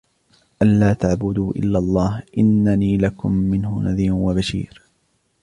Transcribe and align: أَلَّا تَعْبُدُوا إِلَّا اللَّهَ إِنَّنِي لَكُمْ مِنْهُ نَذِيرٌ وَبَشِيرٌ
أَلَّا 0.61 0.93
تَعْبُدُوا 0.93 1.51
إِلَّا 1.51 1.79
اللَّهَ 1.79 2.23
إِنَّنِي 2.37 2.97
لَكُمْ 2.97 3.31
مِنْهُ 3.31 3.81
نَذِيرٌ 3.83 4.13
وَبَشِيرٌ 4.13 4.81